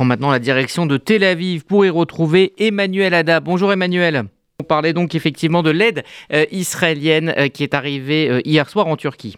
prend 0.00 0.06
maintenant 0.06 0.30
la 0.30 0.38
direction 0.38 0.86
de 0.86 0.96
Tel 0.96 1.22
Aviv 1.22 1.66
pour 1.66 1.84
y 1.84 1.90
retrouver 1.90 2.54
Emmanuel 2.56 3.12
Ada. 3.12 3.40
Bonjour 3.40 3.70
Emmanuel. 3.70 4.24
On 4.58 4.64
parlait 4.64 4.94
donc 4.94 5.14
effectivement 5.14 5.62
de 5.62 5.68
l'aide 5.68 6.04
euh, 6.32 6.46
israélienne 6.50 7.34
euh, 7.36 7.48
qui 7.48 7.64
est 7.64 7.74
arrivée 7.74 8.30
euh, 8.30 8.40
hier 8.46 8.66
soir 8.70 8.86
en 8.86 8.96
Turquie. 8.96 9.36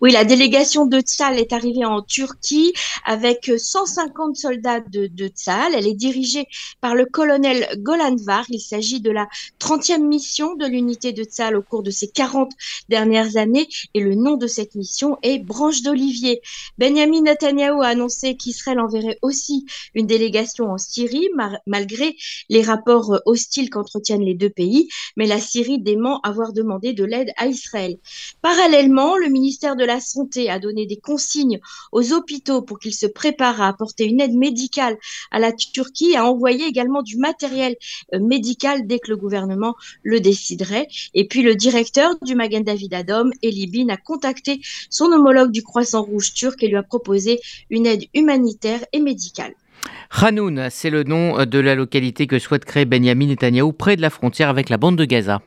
Oui, 0.00 0.12
la 0.12 0.24
délégation 0.24 0.86
de 0.86 1.00
Tzal 1.00 1.40
est 1.40 1.52
arrivée 1.52 1.84
en 1.84 2.02
Turquie 2.02 2.72
avec 3.04 3.50
150 3.56 4.36
soldats 4.36 4.78
de, 4.78 5.08
de 5.08 5.26
Tzal. 5.26 5.74
Elle 5.74 5.88
est 5.88 5.94
dirigée 5.94 6.46
par 6.80 6.94
le 6.94 7.04
colonel 7.04 7.68
Golanvar. 7.78 8.44
Il 8.48 8.60
s'agit 8.60 9.00
de 9.00 9.10
la 9.10 9.26
30e 9.58 10.06
mission 10.06 10.54
de 10.54 10.66
l'unité 10.66 11.12
de 11.12 11.24
Tzal 11.24 11.56
au 11.56 11.62
cours 11.62 11.82
de 11.82 11.90
ces 11.90 12.06
40 12.06 12.52
dernières 12.88 13.36
années. 13.36 13.66
Et 13.94 14.00
le 14.00 14.14
nom 14.14 14.36
de 14.36 14.46
cette 14.46 14.76
mission 14.76 15.18
est 15.22 15.40
Branche 15.40 15.82
d'Olivier. 15.82 16.42
Benjamin 16.78 17.22
Netanyahu 17.22 17.82
a 17.82 17.88
annoncé 17.88 18.36
qu'Israël 18.36 18.78
enverrait 18.78 19.18
aussi 19.22 19.66
une 19.96 20.06
délégation 20.06 20.70
en 20.70 20.78
Syrie, 20.78 21.28
malgré 21.66 22.16
les 22.48 22.62
rapports 22.62 23.20
hostiles 23.26 23.68
qu'entretiennent 23.68 24.24
les 24.24 24.34
deux 24.34 24.50
pays. 24.50 24.88
Mais 25.16 25.26
la 25.26 25.40
Syrie 25.40 25.80
dément 25.80 26.20
avoir 26.20 26.52
demandé 26.52 26.92
de 26.92 27.04
l'aide 27.04 27.32
à 27.36 27.48
Israël. 27.48 27.98
Parallèlement, 28.42 29.16
le 29.16 29.28
ministère 29.28 29.74
de 29.74 29.87
la 29.88 30.00
Santé 30.00 30.48
a 30.50 30.58
donné 30.58 30.86
des 30.86 30.98
consignes 30.98 31.58
aux 31.92 32.12
hôpitaux 32.12 32.62
pour 32.62 32.78
qu'ils 32.78 32.94
se 32.94 33.06
préparent 33.06 33.60
à 33.60 33.68
apporter 33.68 34.04
une 34.04 34.20
aide 34.20 34.34
médicale 34.34 34.96
à 35.30 35.38
la 35.38 35.50
Turquie 35.52 36.14
a 36.14 36.24
envoyé 36.24 36.66
également 36.66 37.02
du 37.02 37.16
matériel 37.16 37.74
euh, 38.14 38.20
médical 38.20 38.86
dès 38.86 38.98
que 38.98 39.10
le 39.10 39.16
gouvernement 39.16 39.74
le 40.02 40.20
déciderait. 40.20 40.86
Et 41.14 41.26
puis 41.26 41.42
le 41.42 41.54
directeur 41.54 42.16
du 42.22 42.34
Magen 42.34 42.62
David 42.62 42.94
Adom, 42.94 43.30
Eli 43.42 43.66
Bin, 43.66 43.88
a 43.88 43.96
contacté 43.96 44.60
son 44.90 45.06
homologue 45.06 45.50
du 45.50 45.62
Croissant 45.62 46.02
Rouge 46.02 46.34
turc 46.34 46.62
et 46.62 46.68
lui 46.68 46.76
a 46.76 46.82
proposé 46.82 47.40
une 47.70 47.86
aide 47.86 48.04
humanitaire 48.14 48.84
et 48.92 49.00
médicale. 49.00 49.54
Hanoun, 50.10 50.68
c'est 50.70 50.90
le 50.90 51.04
nom 51.04 51.44
de 51.44 51.58
la 51.58 51.74
localité 51.74 52.26
que 52.26 52.38
souhaite 52.38 52.64
créer 52.64 52.84
Benjamin 52.84 53.26
Netanyahu 53.26 53.72
près 53.72 53.96
de 53.96 54.02
la 54.02 54.10
frontière 54.10 54.50
avec 54.50 54.68
la 54.68 54.76
bande 54.76 54.96
de 54.96 55.04
Gaza. 55.04 55.40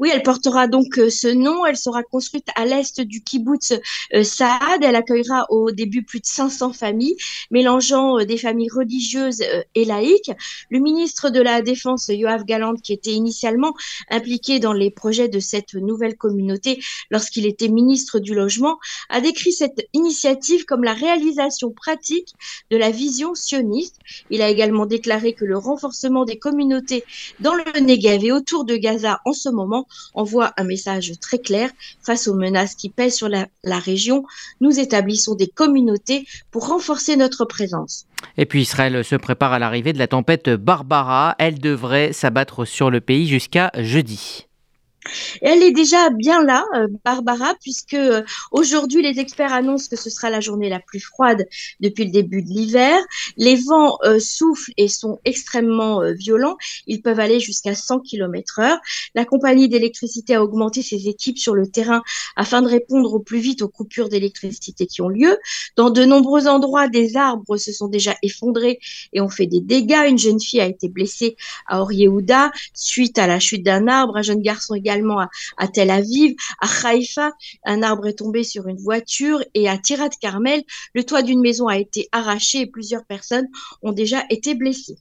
Oui, 0.00 0.08
elle 0.10 0.22
portera 0.22 0.66
donc 0.66 0.98
euh, 0.98 1.10
ce 1.10 1.28
nom. 1.28 1.66
Elle 1.66 1.76
sera 1.76 2.02
construite 2.02 2.48
à 2.56 2.64
l'est 2.64 3.02
du 3.02 3.22
kibbutz 3.22 3.74
euh, 4.14 4.24
Saad. 4.24 4.82
Elle 4.82 4.96
accueillera 4.96 5.44
au 5.50 5.72
début 5.72 6.02
plus 6.02 6.20
de 6.20 6.26
500 6.26 6.72
familles, 6.72 7.16
mélangeant 7.50 8.18
euh, 8.18 8.24
des 8.24 8.38
familles 8.38 8.70
religieuses 8.74 9.42
et 9.74 9.84
laïques. 9.84 10.30
Le 10.70 10.78
ministre 10.78 11.28
de 11.28 11.42
la 11.42 11.60
Défense, 11.60 12.08
Yoav 12.08 12.46
Galant, 12.46 12.76
qui 12.76 12.94
était 12.94 13.12
initialement 13.12 13.74
impliqué 14.08 14.58
dans 14.58 14.72
les 14.72 14.90
projets 14.90 15.28
de 15.28 15.38
cette 15.38 15.74
nouvelle 15.74 16.16
communauté 16.16 16.80
lorsqu'il 17.10 17.44
était 17.44 17.68
ministre 17.68 18.20
du 18.20 18.34
Logement, 18.34 18.78
a 19.10 19.20
décrit 19.20 19.52
cette 19.52 19.86
initiative 19.92 20.64
comme 20.64 20.82
la 20.82 20.94
réalisation 20.94 21.72
pratique 21.72 22.32
de 22.70 22.78
la 22.78 22.90
vision 22.90 23.34
sioniste. 23.34 23.96
Il 24.30 24.40
a 24.40 24.48
également 24.48 24.86
déclaré 24.86 25.34
que 25.34 25.44
le 25.44 25.58
renforcement 25.58 26.24
des 26.24 26.38
communautés 26.38 27.04
dans 27.40 27.54
le 27.54 27.80
Negev 27.80 28.24
et 28.24 28.32
autour 28.32 28.64
de 28.64 28.76
Gaza 28.76 29.20
en 29.26 29.34
ce 29.34 29.50
moment 29.50 29.86
envoie 30.14 30.52
un 30.56 30.64
message 30.64 31.12
très 31.20 31.38
clair 31.38 31.70
face 32.02 32.28
aux 32.28 32.34
menaces 32.34 32.74
qui 32.74 32.88
pèsent 32.88 33.16
sur 33.16 33.28
la, 33.28 33.46
région. 33.64 34.24
Nous 34.60 34.78
établissons 34.78 35.34
des 35.34 35.46
communautés 35.46 36.26
pour 36.50 36.68
renforcer 36.68 37.16
notre 37.16 37.44
présence. 37.44 38.06
Et 38.36 38.46
puis 38.46 38.62
Israël 38.62 39.04
se 39.04 39.16
prépare 39.16 39.52
à 39.52 39.58
l'arrivée 39.58 39.92
de 39.92 39.98
la 39.98 40.08
tempête 40.08 40.50
Barbara. 40.50 41.34
Elle 41.38 41.58
devrait 41.58 42.12
s'abattre 42.12 42.64
sur 42.64 42.90
le 42.90 43.00
pays 43.00 43.26
jusqu'à 43.26 43.70
jeudi 43.76 44.46
elle 45.40 45.62
est 45.62 45.72
déjà 45.72 46.10
bien 46.10 46.44
là, 46.44 46.66
euh, 46.74 46.86
Barbara, 47.04 47.54
puisque 47.60 47.94
euh, 47.94 48.22
aujourd'hui 48.50 49.02
les 49.02 49.18
experts 49.18 49.52
annoncent 49.52 49.88
que 49.88 49.96
ce 49.96 50.10
sera 50.10 50.30
la 50.30 50.40
journée 50.40 50.68
la 50.68 50.80
plus 50.80 51.00
froide 51.00 51.46
depuis 51.80 52.04
le 52.04 52.10
début 52.10 52.42
de 52.42 52.48
l'hiver. 52.48 52.98
Les 53.36 53.56
vents 53.56 53.98
euh, 54.04 54.18
soufflent 54.18 54.72
et 54.76 54.88
sont 54.88 55.18
extrêmement 55.24 56.02
violents. 56.12 56.56
Ils 56.86 57.02
peuvent 57.02 57.20
aller 57.20 57.40
jusqu'à 57.40 57.74
100 57.74 58.00
km 58.00 58.60
heure. 58.60 58.78
La 59.14 59.24
compagnie 59.24 59.68
d'électricité 59.68 60.34
a 60.34 60.42
augmenté 60.42 60.82
ses 60.82 61.08
équipes 61.08 61.38
sur 61.38 61.54
le 61.54 61.66
terrain 61.66 62.02
afin 62.36 62.62
de 62.62 62.68
répondre 62.68 63.14
au 63.14 63.20
plus 63.20 63.40
vite 63.40 63.62
aux 63.62 63.68
coupures 63.68 64.08
d'électricité 64.08 64.86
qui 64.86 65.02
ont 65.02 65.08
lieu. 65.08 65.38
Dans 65.76 65.90
de 65.90 66.04
nombreux 66.04 66.46
endroits, 66.46 66.88
des 66.88 67.16
arbres 67.16 67.56
se 67.56 67.72
sont 67.72 67.88
déjà 67.88 68.14
effondrés 68.22 68.78
et 69.12 69.20
ont 69.20 69.28
fait 69.28 69.46
des 69.46 69.60
dégâts. 69.60 70.04
Une 70.08 70.18
jeune 70.18 70.40
fille 70.40 70.60
a 70.60 70.66
été 70.66 70.88
blessée 70.88 71.36
à 71.66 71.80
Oriehouda 71.80 72.50
suite 72.74 73.18
à 73.18 73.26
la 73.26 73.40
chute 73.40 73.64
d'un 73.64 73.88
arbre. 73.88 74.16
Un 74.16 74.22
jeune 74.22 74.42
garçon 74.42 74.74
également 74.74 74.90
également 74.90 75.20
à, 75.56 75.68
Tel 75.68 75.90
Aviv, 75.90 76.34
à 76.60 76.68
Haïfa, 76.84 77.32
un 77.64 77.82
arbre 77.82 78.06
est 78.06 78.18
tombé 78.18 78.44
sur 78.44 78.68
une 78.68 78.78
voiture 78.78 79.42
et 79.54 79.68
à 79.68 79.78
Tirat 79.78 80.10
Carmel, 80.20 80.62
le 80.94 81.04
toit 81.04 81.22
d'une 81.22 81.40
maison 81.40 81.68
a 81.68 81.78
été 81.78 82.08
arraché 82.12 82.60
et 82.60 82.66
plusieurs 82.66 83.04
personnes 83.04 83.48
ont 83.82 83.92
déjà 83.92 84.24
été 84.30 84.54
blessées. 84.54 84.98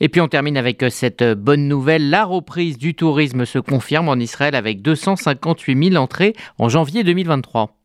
Et 0.00 0.08
puis 0.08 0.20
on 0.20 0.28
termine 0.28 0.56
avec 0.56 0.82
euh, 0.82 0.90
cette 0.90 1.22
euh, 1.22 1.34
bonne 1.34 1.68
nouvelle. 1.68 2.10
La 2.10 2.24
reprise 2.24 2.78
du 2.78 2.94
tourisme 2.94 3.44
se 3.44 3.58
confirme 3.58 4.08
en 4.08 4.16
Israël 4.16 4.54
avec 4.54 4.82
258 4.82 5.90
000 5.90 6.02
entrées 6.02 6.34
en 6.58 6.68
janvier 6.68 7.04
2023. 7.04 7.77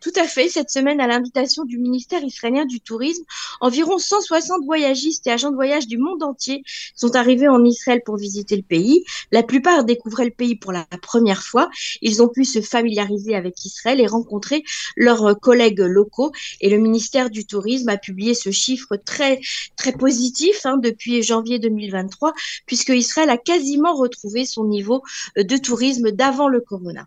Tout 0.00 0.12
à 0.14 0.28
fait. 0.28 0.48
Cette 0.48 0.70
semaine, 0.70 1.00
à 1.00 1.08
l'invitation 1.08 1.64
du 1.64 1.76
ministère 1.78 2.22
israélien 2.22 2.64
du 2.64 2.80
Tourisme, 2.80 3.24
environ 3.60 3.98
160 3.98 4.64
voyagistes 4.64 5.26
et 5.26 5.30
agents 5.32 5.50
de 5.50 5.56
voyage 5.56 5.88
du 5.88 5.98
monde 5.98 6.22
entier 6.22 6.62
sont 6.94 7.16
arrivés 7.16 7.48
en 7.48 7.64
Israël 7.64 8.02
pour 8.04 8.16
visiter 8.16 8.56
le 8.56 8.62
pays. 8.62 9.04
La 9.32 9.42
plupart 9.42 9.82
découvraient 9.84 10.26
le 10.26 10.30
pays 10.30 10.54
pour 10.54 10.70
la 10.70 10.86
première 11.02 11.42
fois. 11.42 11.68
Ils 12.00 12.22
ont 12.22 12.28
pu 12.28 12.44
se 12.44 12.60
familiariser 12.60 13.34
avec 13.34 13.64
Israël 13.64 14.00
et 14.00 14.06
rencontrer 14.06 14.62
leurs 14.96 15.38
collègues 15.40 15.80
locaux. 15.80 16.30
Et 16.60 16.70
le 16.70 16.78
ministère 16.78 17.28
du 17.28 17.44
Tourisme 17.44 17.88
a 17.88 17.96
publié 17.96 18.34
ce 18.34 18.52
chiffre 18.52 18.96
très, 18.96 19.40
très 19.76 19.92
positif 19.92 20.64
hein, 20.64 20.76
depuis 20.76 21.24
janvier 21.24 21.58
2023, 21.58 22.34
puisque 22.66 22.90
Israël 22.90 23.30
a 23.30 23.36
quasiment 23.36 23.94
retrouvé 23.94 24.46
son 24.46 24.64
niveau 24.64 25.02
de 25.36 25.56
tourisme 25.56 26.12
d'avant 26.12 26.48
le 26.48 26.60
corona. 26.60 27.06